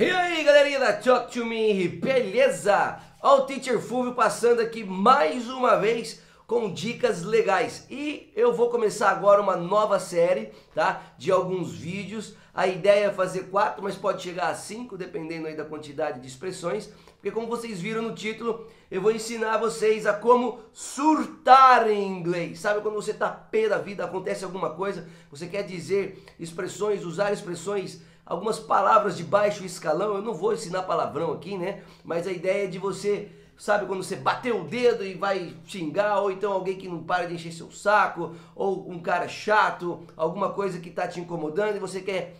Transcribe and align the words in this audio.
E 0.00 0.08
aí 0.08 0.44
galerinha 0.44 0.78
da 0.78 0.92
Talk 0.92 1.32
to 1.32 1.44
Me, 1.44 1.88
beleza? 1.88 3.00
Ó 3.20 3.38
o 3.38 3.46
Teacher 3.46 3.80
Fulvio 3.80 4.14
passando 4.14 4.60
aqui 4.60 4.84
mais 4.84 5.48
uma 5.48 5.74
vez 5.74 6.22
com 6.46 6.72
dicas 6.72 7.24
legais. 7.24 7.84
E 7.90 8.32
eu 8.36 8.52
vou 8.52 8.70
começar 8.70 9.10
agora 9.10 9.42
uma 9.42 9.56
nova 9.56 9.98
série, 9.98 10.52
tá? 10.72 11.02
De 11.18 11.32
alguns 11.32 11.72
vídeos. 11.72 12.36
A 12.54 12.68
ideia 12.68 13.06
é 13.06 13.12
fazer 13.12 13.48
quatro, 13.50 13.82
mas 13.82 13.96
pode 13.96 14.22
chegar 14.22 14.50
a 14.50 14.54
cinco, 14.54 14.96
dependendo 14.96 15.48
aí 15.48 15.56
da 15.56 15.64
quantidade 15.64 16.20
de 16.20 16.28
expressões. 16.28 16.88
Porque 17.16 17.32
como 17.32 17.48
vocês 17.48 17.80
viram 17.80 18.02
no 18.02 18.14
título, 18.14 18.68
eu 18.88 19.02
vou 19.02 19.10
ensinar 19.10 19.58
vocês 19.58 20.06
a 20.06 20.12
como 20.12 20.60
surtar 20.72 21.90
em 21.90 22.06
inglês. 22.06 22.60
Sabe 22.60 22.82
quando 22.82 22.94
você 22.94 23.12
tá 23.12 23.28
pé 23.28 23.68
da 23.68 23.78
vida, 23.78 24.04
acontece 24.04 24.44
alguma 24.44 24.70
coisa? 24.70 25.08
Você 25.28 25.48
quer 25.48 25.64
dizer 25.64 26.24
expressões, 26.38 27.04
usar 27.04 27.32
expressões 27.32 28.00
algumas 28.28 28.58
palavras 28.58 29.16
de 29.16 29.24
baixo 29.24 29.64
escalão. 29.64 30.14
Eu 30.14 30.22
não 30.22 30.34
vou 30.34 30.52
ensinar 30.52 30.82
palavrão 30.82 31.32
aqui, 31.32 31.56
né? 31.56 31.82
Mas 32.04 32.26
a 32.26 32.30
ideia 32.30 32.64
é 32.64 32.66
de 32.66 32.78
você, 32.78 33.30
sabe, 33.56 33.86
quando 33.86 34.04
você 34.04 34.16
bateu 34.16 34.60
o 34.60 34.64
dedo 34.64 35.04
e 35.04 35.14
vai 35.14 35.56
xingar, 35.66 36.20
ou 36.20 36.30
então 36.30 36.52
alguém 36.52 36.76
que 36.76 36.88
não 36.88 37.02
para 37.02 37.26
de 37.26 37.34
encher 37.34 37.52
seu 37.52 37.70
saco, 37.72 38.36
ou 38.54 38.88
um 38.90 39.00
cara 39.00 39.26
chato, 39.26 40.06
alguma 40.14 40.52
coisa 40.52 40.78
que 40.78 40.90
está 40.90 41.08
te 41.08 41.18
incomodando 41.18 41.76
e 41.76 41.80
você 41.80 42.02
quer 42.02 42.36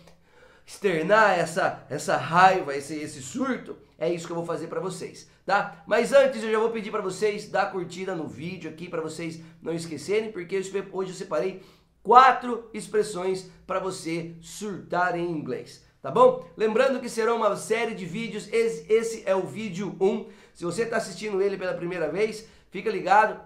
externar 0.65 1.39
essa, 1.39 1.83
essa 1.89 2.15
raiva, 2.15 2.75
esse, 2.75 2.95
esse 2.95 3.23
surto, 3.23 3.75
é 3.97 4.07
isso 4.13 4.27
que 4.27 4.31
eu 4.31 4.35
vou 4.35 4.45
fazer 4.45 4.67
para 4.67 4.79
vocês, 4.79 5.27
tá? 5.43 5.83
Mas 5.87 6.13
antes 6.13 6.43
eu 6.43 6.51
já 6.51 6.59
vou 6.59 6.69
pedir 6.69 6.91
para 6.91 7.01
vocês 7.01 7.49
dar 7.49 7.71
curtida 7.71 8.13
no 8.13 8.27
vídeo 8.27 8.69
aqui, 8.69 8.87
para 8.87 9.01
vocês 9.01 9.41
não 9.63 9.73
esquecerem, 9.73 10.31
porque 10.31 10.55
hoje 10.91 11.09
eu 11.09 11.15
separei 11.15 11.63
quatro 12.03 12.69
expressões 12.73 13.49
para 13.65 13.79
você 13.79 14.35
surtar 14.41 15.17
em 15.17 15.29
inglês, 15.29 15.85
tá 16.01 16.09
bom? 16.09 16.45
Lembrando 16.57 16.99
que 16.99 17.09
será 17.09 17.33
uma 17.33 17.55
série 17.55 17.93
de 17.93 18.05
vídeos, 18.05 18.47
esse, 18.51 18.91
esse 18.91 19.23
é 19.25 19.35
o 19.35 19.45
vídeo 19.45 19.95
1. 19.99 20.27
Se 20.53 20.65
você 20.65 20.83
está 20.83 20.97
assistindo 20.97 21.41
ele 21.41 21.57
pela 21.57 21.73
primeira 21.73 22.09
vez, 22.09 22.47
fica 22.71 22.89
ligado 22.89 23.39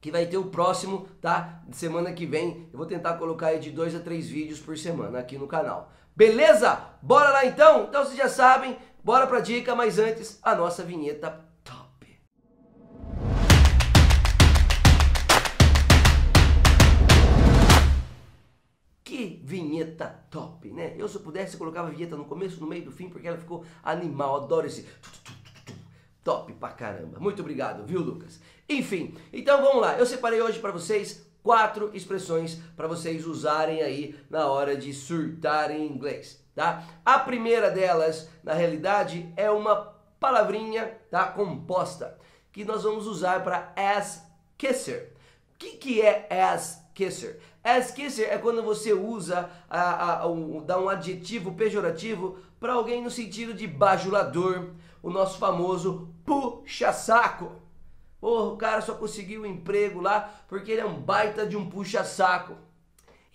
que 0.00 0.10
vai 0.10 0.26
ter 0.26 0.36
o 0.36 0.50
próximo, 0.50 1.08
tá? 1.18 1.62
Semana 1.72 2.12
que 2.12 2.26
vem. 2.26 2.68
Eu 2.70 2.76
vou 2.76 2.86
tentar 2.86 3.14
colocar 3.14 3.46
aí 3.46 3.58
de 3.58 3.70
dois 3.70 3.94
a 3.94 4.00
três 4.00 4.28
vídeos 4.28 4.60
por 4.60 4.76
semana 4.76 5.18
aqui 5.18 5.38
no 5.38 5.46
canal. 5.46 5.90
Beleza? 6.14 6.78
Bora 7.00 7.30
lá 7.30 7.46
então? 7.46 7.84
Então 7.84 8.04
vocês 8.04 8.18
já 8.18 8.28
sabem, 8.28 8.76
bora 9.02 9.26
pra 9.26 9.40
dica, 9.40 9.74
mas 9.74 9.98
antes 9.98 10.38
a 10.42 10.54
nossa 10.54 10.82
vinheta 10.82 11.42
vinheta 19.42 20.24
top, 20.30 20.70
né? 20.70 20.94
Eu 20.96 21.08
se 21.08 21.16
eu 21.16 21.20
pudesse 21.20 21.56
colocava 21.56 21.88
a 21.88 21.90
vinheta 21.90 22.16
no 22.16 22.24
começo, 22.24 22.60
no 22.60 22.66
meio, 22.66 22.84
do 22.84 22.92
fim, 22.92 23.08
porque 23.08 23.28
ela 23.28 23.38
ficou 23.38 23.64
animal, 23.82 24.36
adoro 24.36 24.66
esse 24.66 24.86
top 26.22 26.52
pra 26.54 26.70
caramba. 26.70 27.20
Muito 27.20 27.40
obrigado, 27.40 27.86
viu 27.86 28.00
Lucas? 28.00 28.40
Enfim, 28.68 29.14
então 29.32 29.60
vamos 29.60 29.82
lá, 29.82 29.98
eu 29.98 30.06
separei 30.06 30.40
hoje 30.40 30.58
para 30.58 30.72
vocês 30.72 31.24
quatro 31.42 31.90
expressões 31.92 32.58
para 32.74 32.88
vocês 32.88 33.26
usarem 33.26 33.82
aí 33.82 34.18
na 34.30 34.46
hora 34.46 34.74
de 34.74 34.92
surtar 34.94 35.70
em 35.70 35.86
inglês, 35.86 36.42
tá? 36.54 36.82
A 37.04 37.18
primeira 37.18 37.70
delas, 37.70 38.28
na 38.42 38.54
realidade, 38.54 39.30
é 39.36 39.50
uma 39.50 39.94
palavrinha, 40.18 40.98
tá, 41.10 41.26
composta, 41.26 42.18
que 42.50 42.64
nós 42.64 42.82
vamos 42.84 43.06
usar 43.06 43.44
para 43.44 43.72
ass 43.76 44.26
kisser. 44.56 45.12
O 45.54 45.58
que, 45.58 45.76
que 45.76 46.00
é 46.00 46.26
ass 46.30 46.83
kisser? 46.94 47.40
Ass 47.62 47.90
kisser 47.90 48.32
é 48.32 48.38
quando 48.38 48.62
você 48.62 48.92
usa, 48.92 49.50
a, 49.68 50.20
a, 50.20 50.26
um, 50.26 50.64
dá 50.64 50.78
um 50.78 50.88
adjetivo 50.88 51.52
pejorativo 51.52 52.38
para 52.60 52.74
alguém 52.74 53.02
no 53.02 53.10
sentido 53.10 53.52
de 53.52 53.66
bajulador, 53.66 54.70
o 55.02 55.10
nosso 55.10 55.38
famoso 55.38 56.08
puxa-saco. 56.24 57.52
Porra, 58.20 58.52
o 58.52 58.56
cara 58.56 58.80
só 58.80 58.94
conseguiu 58.94 59.42
um 59.42 59.46
emprego 59.46 60.00
lá 60.00 60.42
porque 60.48 60.72
ele 60.72 60.80
é 60.80 60.86
um 60.86 61.00
baita 61.00 61.46
de 61.46 61.56
um 61.56 61.68
puxa-saco. 61.68 62.56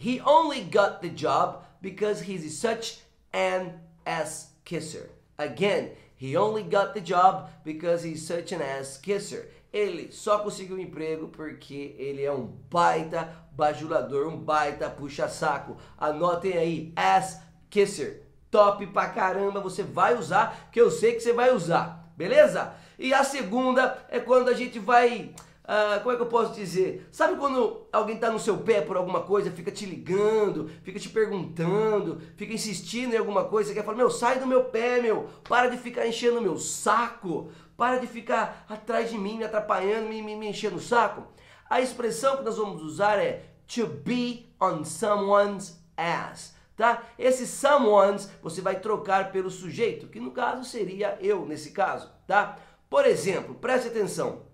He 0.04 0.22
only 0.26 0.62
got 0.62 1.02
the 1.02 1.10
job 1.10 1.60
because 1.82 2.24
he's 2.24 2.54
such 2.54 3.02
an 3.34 3.74
ass 4.06 4.56
kisser. 4.64 5.12
Again, 5.38 5.92
he 6.20 6.36
only 6.36 6.64
got 6.64 6.94
the 6.94 7.02
job 7.02 7.50
because 7.64 8.04
he's 8.04 8.28
such 8.28 8.52
an 8.52 8.62
ass 8.62 8.98
kisser. 8.98 9.50
Ele 9.72 10.12
só 10.12 10.40
conseguiu 10.40 10.76
um 10.76 10.80
emprego 10.80 11.30
porque 11.30 11.96
ele 11.98 12.24
é 12.24 12.32
um 12.32 12.46
baita 12.70 13.30
bajulador, 13.52 14.28
um 14.28 14.38
baita 14.38 14.90
puxa-saco. 14.90 15.78
Anotem 15.98 16.58
aí, 16.58 16.94
ass 16.96 17.40
kisser. 17.70 18.24
Top 18.52 18.86
pra 18.88 19.10
caramba, 19.10 19.62
você 19.62 19.84
vai 19.84 20.18
usar, 20.18 20.70
que 20.72 20.82
eu 20.82 20.90
sei 20.90 21.14
que 21.14 21.22
você 21.22 21.34
vai 21.34 21.54
usar, 21.54 22.12
beleza? 22.18 22.74
E 22.98 23.14
a 23.14 23.24
segunda 23.24 23.98
é 24.10 24.20
quando 24.20 24.50
a 24.50 24.54
gente 24.54 24.80
vai 24.80 25.34
Uh, 25.70 26.00
como 26.00 26.12
é 26.12 26.16
que 26.16 26.22
eu 26.24 26.26
posso 26.26 26.56
dizer? 26.56 27.08
Sabe 27.12 27.38
quando 27.38 27.86
alguém 27.94 28.16
está 28.16 28.32
no 28.32 28.40
seu 28.40 28.58
pé 28.58 28.82
por 28.82 28.98
alguma 28.98 29.22
coisa, 29.22 29.52
fica 29.52 29.70
te 29.70 29.86
ligando, 29.86 30.68
fica 30.82 31.00
te 31.00 31.08
perguntando, 31.08 32.20
fica 32.36 32.52
insistindo 32.52 33.14
em 33.14 33.18
alguma 33.20 33.46
coisa, 33.46 33.72
quer 33.72 33.86
falar, 33.86 33.96
meu, 33.96 34.10
sai 34.10 34.40
do 34.40 34.48
meu 34.48 34.64
pé, 34.64 35.00
meu, 35.00 35.30
para 35.48 35.68
de 35.68 35.78
ficar 35.78 36.08
enchendo 36.08 36.40
o 36.40 36.42
meu 36.42 36.58
saco, 36.58 37.52
para 37.78 38.00
de 38.00 38.08
ficar 38.08 38.66
atrás 38.68 39.12
de 39.12 39.18
mim, 39.20 39.38
me 39.38 39.44
atrapalhando, 39.44 40.10
me, 40.10 40.24
me, 40.24 40.36
me 40.36 40.48
enchendo 40.48 40.78
o 40.78 40.82
saco. 40.82 41.28
A 41.70 41.80
expressão 41.80 42.38
que 42.38 42.44
nós 42.44 42.58
vamos 42.58 42.82
usar 42.82 43.20
é 43.20 43.44
to 43.68 43.86
be 43.86 44.52
on 44.60 44.84
someone's 44.84 45.80
ass. 45.96 46.56
Tá? 46.76 47.04
Esse 47.16 47.46
someone's 47.46 48.28
você 48.42 48.60
vai 48.60 48.80
trocar 48.80 49.32
pelo 49.32 49.52
sujeito, 49.52 50.08
que 50.08 50.20
no 50.20 50.32
caso 50.32 50.64
seria 50.64 51.16
eu 51.22 51.46
nesse 51.46 51.70
caso, 51.70 52.10
tá? 52.26 52.58
Por 52.90 53.06
exemplo, 53.06 53.54
preste 53.54 53.90
atenção. 53.90 54.49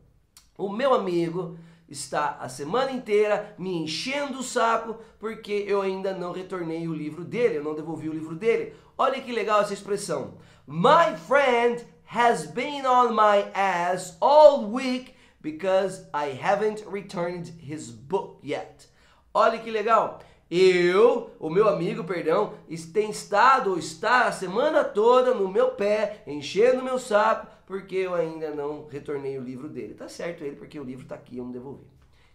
O 0.58 0.70
meu 0.70 0.94
amigo 0.94 1.58
está 1.88 2.38
a 2.40 2.50
semana 2.50 2.92
inteira 2.92 3.54
me 3.58 3.76
enchendo 3.76 4.40
o 4.40 4.44
saco 4.44 4.98
porque 5.20 5.66
eu 5.68 5.82
ainda 5.82 6.14
não 6.14 6.32
retornei 6.32 6.88
o 6.88 6.94
livro 6.94 7.24
dele, 7.24 7.58
eu 7.58 7.64
não 7.64 7.76
devolvi 7.76 8.10
o 8.10 8.14
livro 8.14 8.36
dele. 8.36 8.74
Olha 8.98 9.22
que 9.22 9.32
legal 9.32 9.62
essa 9.62 9.74
expressão. 9.74 10.36
My 10.66 11.16
friend 11.28 11.86
has 12.06 12.46
been 12.46 12.86
on 12.86 13.14
my 13.14 13.52
ass 13.54 14.18
all 14.22 14.72
week 14.72 15.14
because 15.42 16.08
I 16.14 16.32
haven't 16.42 16.84
returned 16.90 17.52
his 17.60 17.92
book 17.92 18.40
yet. 18.42 18.88
Olha 19.34 19.60
que 19.60 19.70
legal. 19.70 20.20
Eu, 20.58 21.32
o 21.38 21.50
meu 21.50 21.68
amigo, 21.68 22.06
perdão, 22.06 22.54
tem 22.94 23.10
estado 23.10 23.72
ou 23.72 23.78
está 23.78 24.26
a 24.26 24.32
semana 24.32 24.86
toda 24.86 25.34
no 25.34 25.50
meu 25.50 25.72
pé, 25.72 26.24
enchendo 26.26 26.82
meu 26.82 26.98
saco, 26.98 27.48
porque 27.66 27.98
eu 27.98 28.16
ainda 28.16 28.52
não 28.52 28.88
retornei 28.88 29.38
o 29.38 29.44
livro 29.44 29.68
dele. 29.68 29.96
Tá 29.96 30.08
certo 30.08 30.46
ele, 30.46 30.56
porque 30.56 30.80
o 30.80 30.84
livro 30.86 31.06
tá 31.06 31.16
aqui, 31.16 31.40
eu 31.40 31.44
não 31.44 31.52
devolvi. 31.52 31.84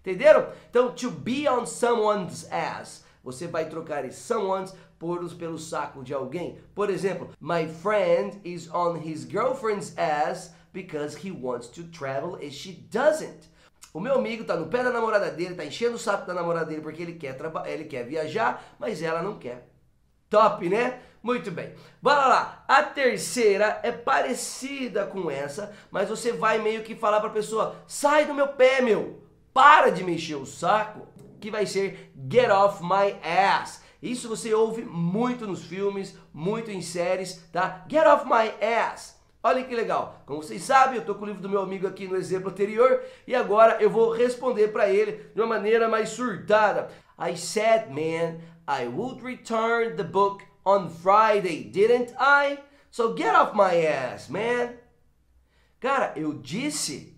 Entenderam? 0.00 0.48
Então, 0.69 0.92
to 0.92 1.10
be 1.10 1.48
on 1.48 1.64
someone's 1.64 2.47
ass. 2.53 3.06
Você 3.25 3.47
vai 3.47 3.70
trocar 3.70 4.04
esse 4.04 4.20
someone's 4.20 4.75
por 4.98 5.26
pelo 5.34 5.58
saco 5.58 6.02
de 6.02 6.12
alguém. 6.12 6.58
Por 6.75 6.91
exemplo, 6.91 7.31
my 7.41 7.66
friend 7.66 8.38
is 8.44 8.69
on 8.70 8.97
his 8.97 9.25
girlfriend's 9.25 9.97
ass 9.97 10.54
because 10.75 11.16
he 11.16 11.31
wants 11.31 11.69
to 11.69 11.84
travel 11.84 12.34
and 12.34 12.50
she 12.50 12.87
doesn't. 12.91 13.48
O 13.92 14.00
meu 14.00 14.14
amigo 14.14 14.44
tá 14.44 14.54
no 14.54 14.66
pé 14.66 14.84
da 14.84 14.90
namorada 14.90 15.30
dele, 15.30 15.54
tá 15.54 15.64
enchendo 15.64 15.96
o 15.96 15.98
saco 15.98 16.26
da 16.26 16.34
namorada 16.34 16.66
dele 16.66 16.80
porque 16.80 17.02
ele 17.02 17.14
quer 17.14 17.36
ele 17.66 17.84
quer 17.84 18.04
viajar, 18.04 18.74
mas 18.78 19.02
ela 19.02 19.22
não 19.22 19.38
quer. 19.38 19.68
Top, 20.28 20.68
né? 20.68 21.00
Muito 21.22 21.50
bem. 21.50 21.74
Bora 22.00 22.26
lá. 22.26 22.64
A 22.66 22.82
terceira 22.82 23.80
é 23.82 23.90
parecida 23.90 25.04
com 25.06 25.30
essa, 25.30 25.74
mas 25.90 26.08
você 26.08 26.32
vai 26.32 26.58
meio 26.58 26.82
que 26.82 26.94
falar 26.94 27.20
para 27.20 27.30
pessoa: 27.30 27.76
"Sai 27.86 28.24
do 28.24 28.34
meu 28.34 28.48
pé, 28.48 28.80
meu. 28.80 29.24
Para 29.52 29.90
de 29.90 30.04
mexer 30.04 30.36
o 30.36 30.46
saco", 30.46 31.08
que 31.40 31.50
vai 31.50 31.66
ser 31.66 32.12
get 32.30 32.50
off 32.50 32.82
my 32.82 33.18
ass. 33.22 33.82
Isso 34.00 34.28
você 34.28 34.54
ouve 34.54 34.82
muito 34.82 35.46
nos 35.46 35.64
filmes, 35.64 36.16
muito 36.32 36.70
em 36.70 36.80
séries, 36.80 37.44
tá? 37.52 37.84
Get 37.88 38.06
off 38.06 38.25
my 38.25 38.54
ass. 38.64 39.19
Olha 39.42 39.64
que 39.64 39.75
legal. 39.75 40.22
Como 40.26 40.42
vocês 40.42 40.62
sabem, 40.62 40.98
eu 40.98 41.04
tô 41.04 41.14
com 41.14 41.25
o 41.25 41.26
livro 41.26 41.40
do 41.40 41.48
meu 41.48 41.62
amigo 41.62 41.87
aqui 41.87 42.06
no 42.06 42.16
exemplo 42.16 42.50
anterior 42.50 43.02
e 43.26 43.34
agora 43.34 43.81
eu 43.81 43.88
vou 43.88 44.12
responder 44.12 44.69
para 44.69 44.90
ele 44.90 45.31
de 45.34 45.40
uma 45.40 45.46
maneira 45.46 45.88
mais 45.88 46.10
surtada. 46.10 46.90
I 47.19 47.37
said, 47.37 47.88
man, 47.88 48.40
I 48.69 48.87
would 48.87 49.22
return 49.22 49.96
the 49.96 50.04
book 50.04 50.44
on 50.64 50.90
Friday, 50.90 51.64
didn't 51.64 52.12
I? 52.19 52.58
So 52.90 53.16
get 53.16 53.34
off 53.34 53.56
my 53.56 53.87
ass, 53.87 54.28
man. 54.28 54.75
Cara, 55.78 56.12
eu 56.16 56.34
disse, 56.34 57.16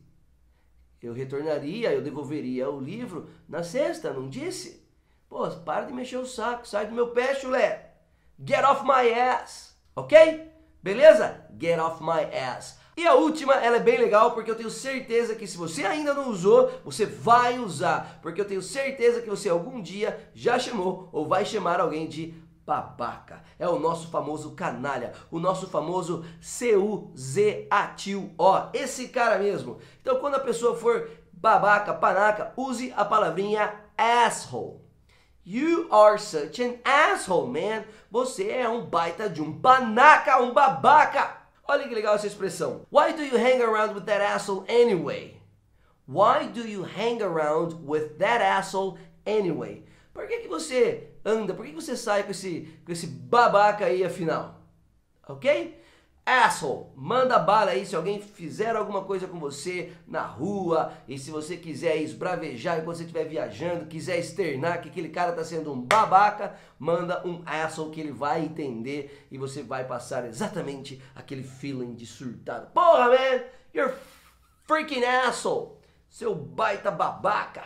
eu 1.03 1.13
retornaria, 1.13 1.93
eu 1.93 2.03
devolveria 2.03 2.71
o 2.71 2.81
livro 2.81 3.29
na 3.49 3.65
sexta, 3.65 4.13
não 4.13 4.29
disse? 4.29 4.87
Pô, 5.29 5.49
para 5.51 5.87
de 5.87 5.93
mexer 5.93 6.19
o 6.19 6.27
saco, 6.27 6.69
sai 6.69 6.87
do 6.87 6.95
meu 6.95 7.09
pé, 7.09 7.35
chulé. 7.35 7.95
Get 8.39 8.65
off 8.65 8.85
my 8.85 9.13
ass, 9.13 9.77
ok? 9.97 10.52
Beleza? 10.83 11.47
Get 11.59 11.79
off 11.79 12.03
my 12.03 12.25
ass. 12.37 12.81
E 12.97 13.07
a 13.07 13.15
última, 13.15 13.55
ela 13.55 13.77
é 13.77 13.81
bem 13.81 13.99
legal 13.99 14.33
porque 14.33 14.51
eu 14.51 14.55
tenho 14.55 14.69
certeza 14.71 15.35
que 15.35 15.47
se 15.47 15.57
você 15.57 15.87
ainda 15.87 16.13
não 16.13 16.29
usou, 16.29 16.71
você 16.85 17.07
vai 17.07 17.59
usar. 17.59 18.19
Porque 18.21 18.41
eu 18.41 18.45
tenho 18.45 18.61
certeza 18.61 19.23
que 19.23 19.31
você 19.31 19.49
algum 19.49 19.81
dia 19.81 20.31
já 20.35 20.59
chamou 20.59 21.09
ou 21.13 21.27
vai 21.27 21.47
chamar 21.47 21.81
alguém 21.81 22.07
de 22.07 22.35
babaca. 22.67 23.43
É 23.59 23.67
o 23.69 23.79
nosso 23.79 24.09
famoso 24.09 24.51
canalha, 24.53 25.13
o 25.31 25.39
nosso 25.39 25.69
famoso 25.69 26.25
C-U-Z-A-T-U-O. 26.41 27.11
Esse 28.75 29.09
cara 29.09 29.39
mesmo. 29.39 29.79
Então 30.01 30.19
quando 30.19 30.35
a 30.35 30.41
pessoa 30.41 30.77
for 30.77 31.09
babaca, 31.33 31.95
panaca, 31.95 32.53
use 32.57 32.93
a 32.97 33.05
palavrinha 33.05 33.75
asshole. 33.97 34.83
You 35.45 35.89
are 35.91 36.19
such 36.19 36.61
an 36.61 36.79
asshole, 36.85 37.49
man. 37.49 37.85
Você 38.11 38.49
é 38.49 38.69
um 38.69 38.87
baita 38.87 39.29
de 39.29 39.43
um 39.43 39.59
panaca, 39.59 40.41
um 40.41 40.53
babaca. 40.53 41.37
Olha 41.67 41.89
que 41.89 41.95
legal 41.95 42.15
essa 42.15 42.27
expressão. 42.27 42.87
Why 42.91 43.13
do 43.13 43.23
you 43.23 43.37
hang 43.37 43.61
around 43.61 43.95
with 43.95 44.05
that 44.05 44.23
asshole 44.23 44.65
anyway? 44.69 45.41
Why 46.07 46.47
do 46.47 46.67
you 46.67 46.85
hang 46.85 47.23
around 47.23 47.75
with 47.85 48.19
that 48.19 48.43
asshole 48.43 48.99
anyway? 49.27 49.85
Por 50.13 50.27
que, 50.27 50.41
que 50.41 50.49
você 50.49 51.09
anda? 51.25 51.55
Por 51.55 51.65
que, 51.65 51.73
que 51.73 51.81
você 51.81 51.97
sai 51.97 52.23
com 52.23 52.31
esse, 52.31 52.69
com 52.85 52.93
esse 52.93 53.07
babaca 53.07 53.87
aí 53.87 54.05
afinal? 54.05 54.61
Ok? 55.27 55.81
Asshole, 56.25 56.87
manda 56.95 57.37
bala 57.37 57.73
aí 57.73 57.85
se 57.85 57.97
alguém 57.97 58.21
fizer 58.21 58.77
alguma 58.77 59.03
coisa 59.03 59.27
com 59.27 59.41
você 59.41 59.93
na 60.07 60.23
rua 60.23 60.93
e 61.09 61.19
se 61.19 61.33
você 61.33 61.57
quiser 61.57 61.97
esbravejar 61.97 62.79
enquanto 62.79 62.99
você 62.99 63.03
estiver 63.03 63.25
viajando, 63.25 63.87
quiser 63.87 64.21
externar 64.21 64.81
que 64.81 64.89
aquele 64.89 65.09
cara 65.09 65.31
está 65.31 65.43
sendo 65.43 65.73
um 65.73 65.83
babaca, 65.83 66.55
manda 66.79 67.27
um 67.27 67.43
asshole 67.45 67.91
que 67.91 68.01
ele 68.01 68.13
vai 68.13 68.45
entender 68.45 69.27
e 69.33 69.37
você 69.37 69.65
vai 69.65 69.85
passar 69.85 70.25
exatamente 70.25 71.03
aquele 71.13 71.43
feeling 71.43 71.95
de 71.95 72.07
surtado. 72.07 72.71
Porra, 72.71 73.09
man, 73.09 73.43
you're 73.75 73.93
freaking 74.65 75.05
asshole, 75.05 75.73
seu 76.09 76.37
baita 76.37 76.93
babaca. 76.93 77.65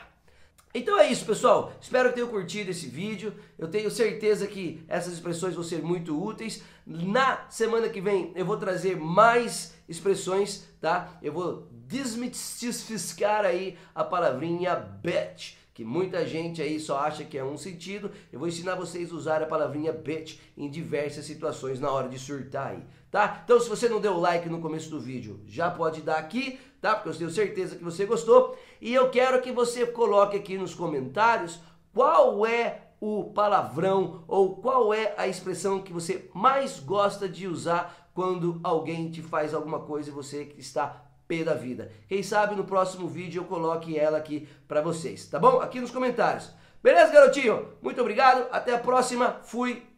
Então 0.78 1.00
é 1.00 1.10
isso, 1.10 1.24
pessoal. 1.24 1.72
Espero 1.80 2.10
que 2.10 2.16
tenham 2.16 2.28
curtido 2.28 2.70
esse 2.70 2.86
vídeo. 2.86 3.32
Eu 3.58 3.66
tenho 3.66 3.90
certeza 3.90 4.46
que 4.46 4.84
essas 4.86 5.14
expressões 5.14 5.54
vão 5.54 5.64
ser 5.64 5.82
muito 5.82 6.22
úteis. 6.22 6.62
Na 6.84 7.46
semana 7.48 7.88
que 7.88 7.98
vem 7.98 8.30
eu 8.36 8.44
vou 8.44 8.58
trazer 8.58 8.94
mais 8.94 9.74
expressões, 9.88 10.68
tá? 10.78 11.18
Eu 11.22 11.32
vou 11.32 11.66
desmistificar 11.72 13.46
aí 13.46 13.78
a 13.94 14.04
palavrinha 14.04 14.74
bitch, 14.76 15.54
que 15.76 15.84
muita 15.84 16.26
gente 16.26 16.60
aí 16.60 16.80
só 16.80 16.98
acha 16.98 17.22
que 17.22 17.36
é 17.36 17.44
um 17.44 17.56
sentido. 17.56 18.10
Eu 18.32 18.40
vou 18.40 18.48
ensinar 18.48 18.74
vocês 18.74 19.12
a 19.12 19.14
usar 19.14 19.42
a 19.42 19.46
palavrinha 19.46 19.92
bitch 19.92 20.38
em 20.56 20.68
diversas 20.68 21.24
situações 21.24 21.78
na 21.78 21.90
hora 21.90 22.08
de 22.08 22.18
surtar 22.18 22.68
aí, 22.68 22.82
tá? 23.10 23.42
Então 23.44 23.60
se 23.60 23.68
você 23.68 23.86
não 23.86 24.00
deu 24.00 24.18
like 24.18 24.48
no 24.48 24.60
começo 24.60 24.88
do 24.88 24.98
vídeo, 24.98 25.38
já 25.46 25.70
pode 25.70 26.00
dar 26.00 26.16
aqui 26.16 26.58
tá? 26.80 26.94
Porque 26.94 27.08
eu 27.08 27.16
tenho 27.16 27.30
certeza 27.30 27.76
que 27.76 27.84
você 27.84 28.06
gostou. 28.06 28.56
E 28.80 28.94
eu 28.94 29.10
quero 29.10 29.42
que 29.42 29.50
você 29.52 29.86
coloque 29.86 30.36
aqui 30.36 30.56
nos 30.56 30.74
comentários 30.74 31.58
qual 31.92 32.46
é 32.46 32.82
o 33.00 33.24
palavrão 33.24 34.24
ou 34.26 34.56
qual 34.56 34.94
é 34.94 35.14
a 35.18 35.26
expressão 35.26 35.82
que 35.82 35.92
você 35.92 36.30
mais 36.32 36.78
gosta 36.78 37.28
de 37.28 37.46
usar 37.46 38.08
quando 38.14 38.60
alguém 38.62 39.10
te 39.10 39.20
faz 39.20 39.52
alguma 39.52 39.80
coisa 39.80 40.08
e 40.08 40.12
você 40.12 40.54
está 40.56 41.04
pé 41.26 41.44
da 41.44 41.54
vida. 41.54 41.90
Quem 42.08 42.22
sabe 42.22 42.54
no 42.54 42.64
próximo 42.64 43.08
vídeo 43.08 43.40
eu 43.40 43.46
coloque 43.46 43.98
ela 43.98 44.18
aqui 44.18 44.48
para 44.68 44.80
vocês, 44.80 45.26
tá 45.26 45.38
bom? 45.38 45.60
Aqui 45.60 45.80
nos 45.80 45.90
comentários. 45.90 46.52
Beleza, 46.82 47.12
garotinho? 47.12 47.72
Muito 47.82 48.00
obrigado, 48.00 48.46
até 48.52 48.74
a 48.74 48.78
próxima, 48.78 49.40
fui! 49.42 49.95